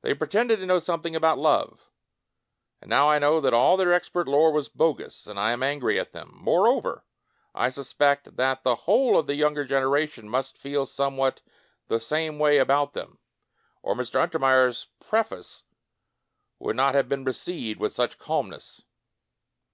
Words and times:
They 0.00 0.14
pre 0.14 0.28
tended 0.28 0.60
to 0.60 0.64
know 0.64 0.78
something 0.78 1.14
about 1.14 1.36
love, 1.36 1.90
and 2.80 2.88
now 2.88 3.10
I 3.10 3.18
know 3.18 3.38
that 3.38 3.52
all 3.52 3.76
their 3.76 3.92
expert 3.92 4.26
lore 4.26 4.50
was 4.50 4.70
bogus, 4.70 5.26
and 5.26 5.38
I 5.38 5.50
am 5.52 5.62
angry 5.62 6.00
at 6.00 6.12
them. 6.12 6.30
Moreover, 6.40 7.04
I 7.54 7.68
suspect 7.68 8.36
that 8.38 8.62
the 8.64 8.74
whole 8.88 9.18
of 9.18 9.26
the 9.26 9.34
younger 9.34 9.66
generation 9.66 10.26
must 10.26 10.56
feel 10.56 10.86
somewhat 10.86 11.42
the 11.88 12.00
same 12.00 12.38
way 12.38 12.56
about 12.56 12.94
them— 12.94 13.18
or 13.82 13.94
Mr. 13.94 14.22
Untermeyer's 14.26 14.86
preface 15.00 15.64
would 16.58 16.74
not 16.76 16.94
have 16.94 17.10
been 17.10 17.22
received 17.24 17.78
with 17.78 17.92
such 17.92 18.18
calmness. 18.18 18.86